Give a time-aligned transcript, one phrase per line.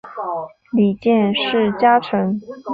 [0.71, 2.41] 里见氏家臣。